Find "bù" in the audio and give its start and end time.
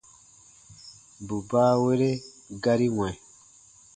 1.27-1.35